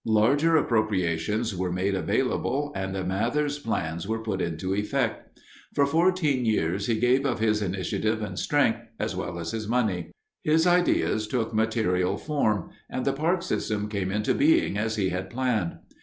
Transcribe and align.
Larger 0.03 0.55
appropriations 0.57 1.55
were 1.55 1.71
made 1.71 1.93
available, 1.93 2.71
and 2.75 2.93
Mather's 3.07 3.59
plans 3.59 4.07
were 4.07 4.17
put 4.23 4.41
into 4.41 4.73
effect. 4.73 5.39
For 5.75 5.85
fourteen 5.85 6.43
years 6.43 6.87
he 6.87 6.95
gave 6.95 7.23
of 7.23 7.37
his 7.37 7.61
initiative 7.61 8.19
and 8.19 8.39
strength, 8.39 8.79
as 8.99 9.15
well 9.15 9.37
as 9.37 9.51
his 9.51 9.67
money. 9.67 10.09
His 10.43 10.65
ideas 10.65 11.27
took 11.27 11.53
material 11.53 12.17
form, 12.17 12.71
and 12.89 13.05
the 13.05 13.13
park 13.13 13.43
system 13.43 13.87
came 13.89 14.11
into 14.11 14.33
being 14.33 14.75
as 14.75 14.95
he 14.95 15.09
had 15.09 15.29
planned. 15.29 15.77